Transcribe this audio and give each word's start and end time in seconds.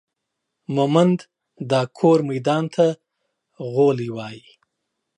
مومند 0.75 1.19
دا 1.71 1.81
کور 1.97 2.19
ميدان 2.29 2.63
ته 2.75 2.85
غولي 3.73 4.09
وايي 4.15 4.47